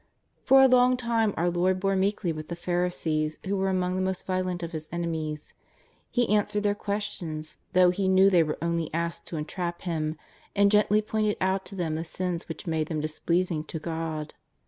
For 0.41 0.63
a 0.63 0.67
long 0.67 0.97
time 0.97 1.31
our 1.37 1.51
Lord 1.51 1.79
bore 1.79 1.95
meekly 1.95 2.33
with 2.33 2.47
the 2.47 2.55
Phari 2.55 2.89
sees, 2.91 3.37
w^ho 3.43 3.55
were 3.55 3.69
among 3.69 3.95
the 3.95 4.01
most 4.01 4.25
violent 4.25 4.63
of 4.63 4.71
His 4.71 4.89
enemies. 4.91 5.53
He 6.09 6.27
answered 6.35 6.63
their 6.63 6.73
questions, 6.73 7.59
though 7.73 7.91
He 7.91 8.07
knew 8.09 8.31
they 8.31 8.41
were 8.41 8.57
only 8.63 8.91
asked 8.95 9.27
to 9.27 9.37
entrap 9.37 9.83
Him, 9.83 10.17
and 10.55 10.71
gently 10.71 11.03
pointed 11.03 11.37
out 11.39 11.65
to 11.65 11.75
them 11.75 11.93
the 11.93 12.03
sins 12.03 12.45
w^hich 12.45 12.65
made 12.65 12.87
them 12.87 12.99
displeasing 12.99 13.63
to 13.65 13.77
God. 13.77 14.33